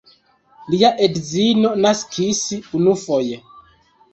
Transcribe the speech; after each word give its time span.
Lia 0.73 0.89
edzino 1.07 1.73
naskis 1.85 2.41
unufoje. 2.81 3.41